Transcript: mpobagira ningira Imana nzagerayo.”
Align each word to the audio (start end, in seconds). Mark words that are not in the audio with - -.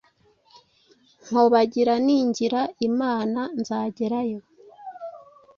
mpobagira 1.29 1.93
ningira 2.05 2.61
Imana 2.87 3.41
nzagerayo.” 3.59 4.39